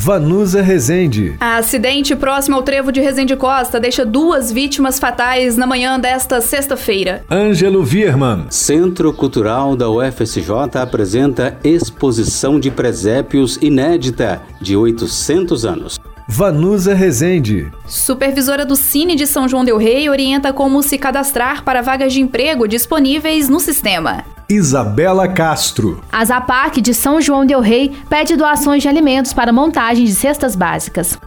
[0.00, 1.34] Vanusa Rezende.
[1.40, 7.24] Acidente próximo ao trevo de Rezende Costa deixa duas vítimas fatais na manhã desta sexta-feira.
[7.28, 8.46] Ângelo Virman.
[8.48, 15.98] Centro Cultural da UFSJ apresenta exposição de presépios inédita de 800 anos.
[16.30, 17.72] Vanusa Rezende.
[17.86, 22.20] Supervisora do Cine de São João del Rei orienta como se cadastrar para vagas de
[22.20, 24.26] emprego disponíveis no sistema.
[24.46, 26.02] Isabela Castro.
[26.12, 30.54] A Zapac de São João del Rei pede doações de alimentos para montagem de cestas
[30.54, 31.18] básicas.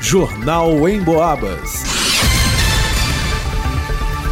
[0.00, 1.97] Jornal em Boabas.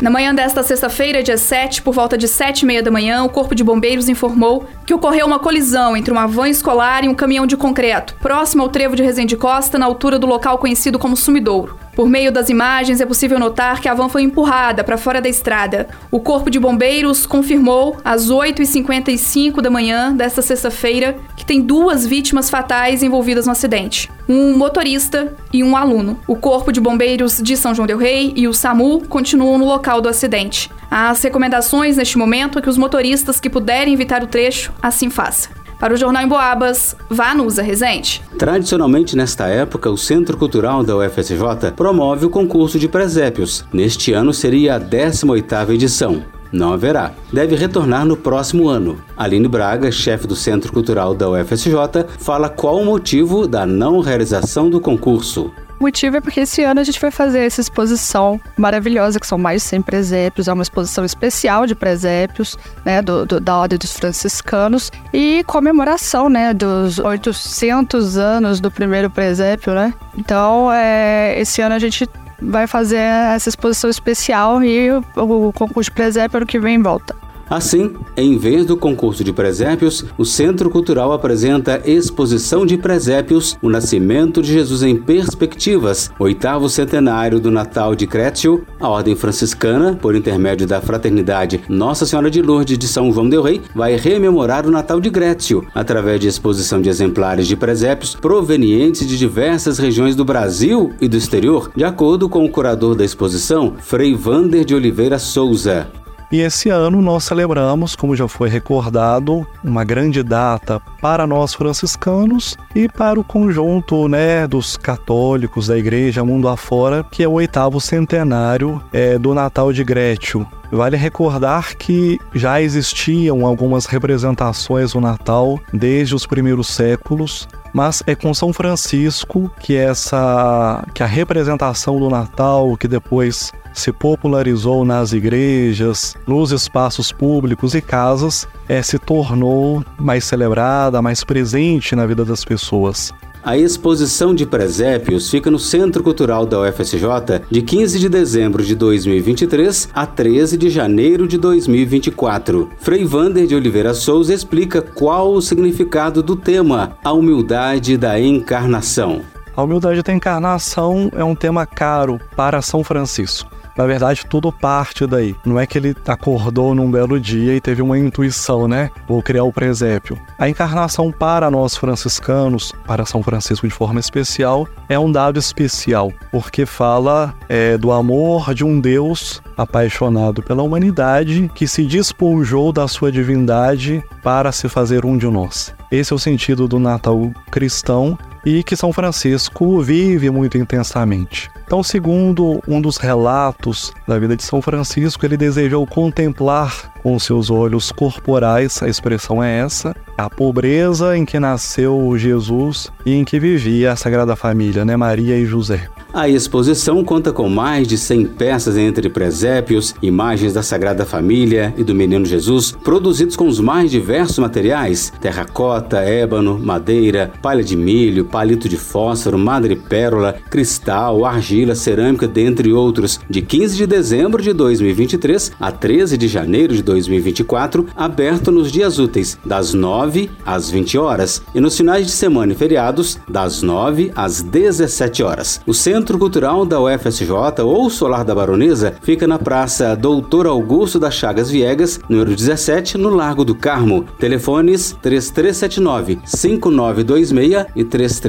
[0.02, 3.30] Na manhã desta sexta-feira, dia 7, por volta de 7 e meia da manhã, o
[3.30, 7.46] Corpo de Bombeiros informou que ocorreu uma colisão entre uma van escolar e um caminhão
[7.46, 11.78] de concreto, próximo ao trevo de Resende Costa, na altura do local conhecido como Sumidouro.
[11.96, 15.30] Por meio das imagens, é possível notar que a van foi empurrada para fora da
[15.30, 15.88] estrada.
[16.10, 22.50] O Corpo de Bombeiros confirmou, às 8h55 da manhã desta sexta-feira, que tem duas vítimas
[22.50, 26.20] fatais envolvidas no acidente: um motorista e um aluno.
[26.28, 30.02] O Corpo de Bombeiros de São João Del Rei e o SAMU continuam no local
[30.02, 30.70] do acidente.
[30.90, 35.55] As recomendações neste momento é que os motoristas que puderem evitar o trecho assim façam.
[35.78, 38.22] Para o Jornal em Boabas, Vanusa Rezende.
[38.38, 43.64] Tradicionalmente, nesta época, o Centro Cultural da UFSJ promove o concurso de presépios.
[43.72, 46.24] Neste ano seria a 18ª edição.
[46.50, 47.12] Não haverá.
[47.30, 48.98] Deve retornar no próximo ano.
[49.16, 51.74] Aline Braga, chefe do Centro Cultural da UFSJ,
[52.18, 55.52] fala qual o motivo da não realização do concurso.
[55.78, 59.36] O motivo é porque esse ano a gente vai fazer essa exposição maravilhosa, que são
[59.36, 63.78] mais de 100 presépios, é uma exposição especial de presépios, né, do, do, da Ordem
[63.78, 69.92] dos Franciscanos, e comemoração, né, dos 800 anos do primeiro presépio, né.
[70.16, 72.08] Então, é, esse ano a gente
[72.40, 77.14] vai fazer essa exposição especial e o, o concurso de presépio ano que vem volta.
[77.48, 83.68] Assim, em vez do concurso de presépios, o Centro Cultural apresenta Exposição de Presépios, o
[83.68, 90.16] Nascimento de Jesus em Perspectivas, oitavo centenário do Natal de Crétio, a Ordem Franciscana, por
[90.16, 94.70] intermédio da Fraternidade Nossa Senhora de Lourdes de São João del Rei, vai rememorar o
[94.70, 100.24] Natal de Grétio, através de exposição de exemplares de presépios provenientes de diversas regiões do
[100.24, 105.18] Brasil e do exterior, de acordo com o curador da exposição, Frei Vander de Oliveira
[105.18, 105.86] Souza.
[106.30, 112.56] E esse ano nós celebramos, como já foi recordado, uma grande data para nós franciscanos
[112.74, 117.80] e para o conjunto né, dos católicos da igreja mundo afora, que é o oitavo
[117.80, 120.46] centenário é, do Natal de Grétio.
[120.70, 128.14] Vale recordar que já existiam algumas representações do Natal desde os primeiros séculos, mas é
[128.14, 135.12] com São Francisco que essa que a representação do Natal, que depois se popularizou nas
[135.12, 142.24] igrejas, nos espaços públicos e casas, é, se tornou mais celebrada, mais presente na vida
[142.24, 143.12] das pessoas.
[143.46, 148.74] A exposição de presépios fica no Centro Cultural da UFSJ de 15 de dezembro de
[148.74, 152.68] 2023 a 13 de janeiro de 2024.
[152.78, 159.20] Frei Vander de Oliveira Souza explica qual o significado do tema, a humildade da encarnação.
[159.54, 163.55] A humildade da encarnação é um tema caro para São Francisco.
[163.76, 165.34] Na verdade, tudo parte daí.
[165.44, 168.90] Não é que ele acordou num belo dia e teve uma intuição, né?
[169.06, 170.18] Vou criar o presépio.
[170.38, 176.12] A encarnação para nós franciscanos, para São Francisco de forma especial, é um dado especial,
[176.30, 182.86] porque fala é, do amor de um Deus apaixonado pela humanidade que se despojou da
[182.86, 185.74] sua divindade para se fazer um de nós.
[185.90, 191.50] Esse é o sentido do Natal cristão e que São Francisco vive muito intensamente.
[191.66, 197.50] Então, segundo um dos relatos da vida de São Francisco, ele desejou contemplar com seus
[197.50, 203.38] olhos corporais, a expressão é essa, a pobreza em que nasceu Jesus e em que
[203.40, 205.88] vivia a Sagrada Família, né, Maria e José.
[206.12, 211.84] A exposição conta com mais de 100 peças entre presépios, imagens da Sagrada Família e
[211.84, 218.24] do Menino Jesus, produzidos com os mais diversos materiais: terracota, ébano, madeira, palha de milho,
[218.36, 223.18] palito de fósforo, madrepérola, cristal, argila, cerâmica, dentre outros.
[223.30, 228.98] De 15 de dezembro de 2023 a 13 de janeiro de 2024, aberto nos dias
[228.98, 234.12] úteis, das 9 às 20 horas, e nos finais de semana e feriados, das 9
[234.14, 235.62] às 17 horas.
[235.66, 241.14] O Centro Cultural da UFSJ ou Solar da Baronesa fica na Praça Doutor Augusto das
[241.14, 244.04] Chagas Viegas, número 17, no Largo do Carmo.
[244.18, 248.25] Telefones 3379 5926 e 3379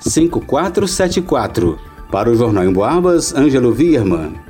[0.00, 1.78] 5474.
[2.10, 4.46] Para o Jornal em Boabas, Ângelo Vierman.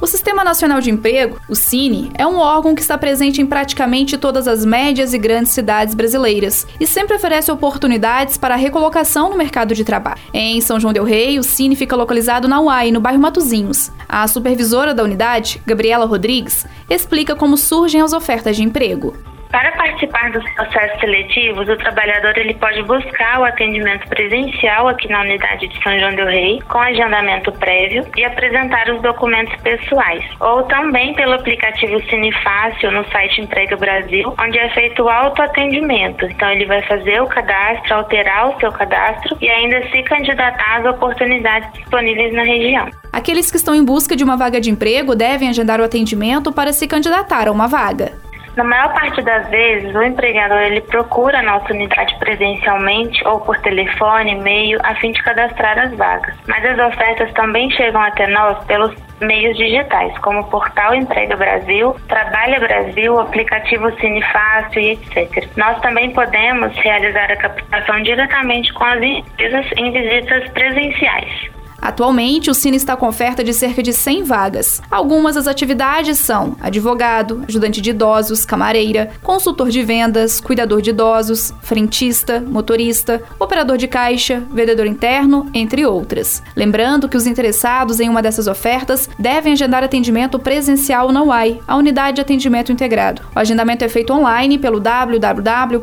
[0.00, 4.16] O Sistema Nacional de Emprego, o Cine, é um órgão que está presente em praticamente
[4.16, 9.36] todas as médias e grandes cidades brasileiras e sempre oferece oportunidades para a recolocação no
[9.36, 10.18] mercado de trabalho.
[10.32, 13.92] Em São João del Rei, o Cine fica localizado na UAI, no bairro Matozinhos.
[14.08, 19.14] A supervisora da unidade, Gabriela Rodrigues, explica como surgem as ofertas de emprego.
[19.50, 25.22] Para participar dos processos seletivos, o trabalhador ele pode buscar o atendimento presencial aqui na
[25.22, 30.62] unidade de São João del Rei, com agendamento prévio e apresentar os documentos pessoais, ou
[30.64, 36.26] também pelo aplicativo Cine Fácil no site Emprego Brasil, onde é feito o autoatendimento.
[36.26, 40.86] Então ele vai fazer o cadastro, alterar o seu cadastro e ainda se candidatar às
[40.86, 42.88] oportunidades disponíveis na região.
[43.12, 46.72] Aqueles que estão em busca de uma vaga de emprego devem agendar o atendimento para
[46.72, 48.29] se candidatar a uma vaga.
[48.60, 53.58] Na maior parte das vezes, o empregador ele procura a nossa unidade presencialmente ou por
[53.60, 56.34] telefone, e-mail, a fim de cadastrar as vagas.
[56.46, 61.96] Mas as ofertas também chegam até nós pelos meios digitais, como o portal Emprego Brasil,
[62.06, 65.48] Trabalha Brasil, aplicativo Cine Fácil e etc.
[65.56, 71.59] Nós também podemos realizar a captação diretamente com as empresas em visitas presenciais.
[71.80, 74.82] Atualmente, o Cine está com oferta de cerca de 100 vagas.
[74.90, 81.54] Algumas das atividades são advogado, ajudante de idosos, camareira, consultor de vendas, cuidador de idosos,
[81.62, 86.42] frentista, motorista, operador de caixa, vendedor interno, entre outras.
[86.54, 91.76] Lembrando que os interessados em uma dessas ofertas devem agendar atendimento presencial na UAI, a
[91.76, 93.22] Unidade de Atendimento Integrado.
[93.34, 95.80] O agendamento é feito online pelo www.mg.gov.br.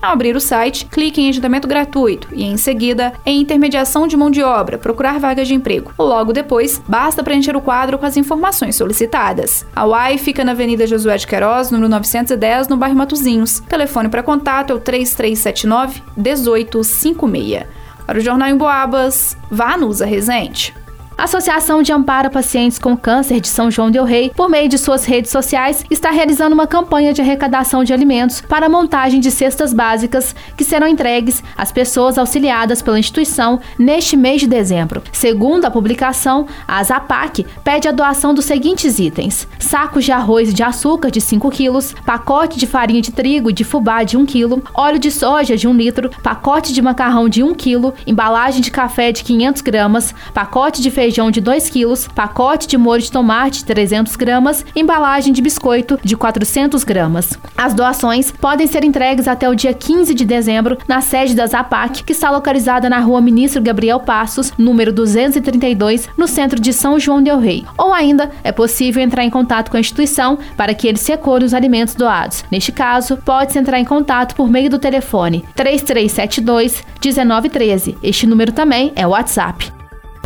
[0.00, 4.16] Ao abrir o site, clique em agendamento gratuito e, em seguida, em intermediação intermediação de
[4.16, 5.92] mão de obra, procurar vagas de emprego.
[5.98, 9.66] Logo depois, basta preencher o quadro com as informações solicitadas.
[9.74, 13.60] A UAI fica na Avenida Josué de Queiroz, número 910, no bairro Matozinhos.
[13.60, 17.64] Telefone para contato é o 3379 1856.
[18.06, 20.72] Para o Jornal em Boabas, Vanusa Rezende.
[21.18, 24.68] A Associação de Amparo a Pacientes com Câncer de São João del Rei, por meio
[24.68, 29.18] de suas redes sociais, está realizando uma campanha de arrecadação de alimentos para a montagem
[29.18, 35.02] de cestas básicas que serão entregues às pessoas auxiliadas pela instituição neste mês de dezembro.
[35.10, 40.52] Segundo a publicação, a Zapac pede a doação dos seguintes itens: sacos de arroz e
[40.52, 44.26] de açúcar de 5 quilos, pacote de farinha de trigo e de fubá de 1
[44.26, 48.70] quilo, óleo de soja de 1 litro, pacote de macarrão de 1 quilo, embalagem de
[48.70, 53.12] café de 500 gramas, pacote de feijão feijão de 2 kg, pacote de molho de
[53.12, 57.38] tomate 300 gramas, embalagem de biscoito de 400 gramas.
[57.56, 62.02] As doações podem ser entregues até o dia 15 de dezembro na sede da Zapac,
[62.02, 67.22] que está localizada na rua Ministro Gabriel Passos, número 232, no centro de São João
[67.22, 67.64] del Rei.
[67.78, 71.54] Ou ainda, é possível entrar em contato com a instituição para que eles recolham os
[71.54, 72.44] alimentos doados.
[72.50, 77.96] Neste caso, pode-se entrar em contato por meio do telefone 3372 1913.
[78.02, 79.75] Este número também é o WhatsApp.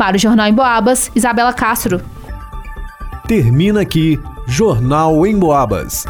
[0.01, 2.01] Para o Jornal em Boabas, Isabela Castro.
[3.27, 6.07] Termina aqui Jornal em Boabas.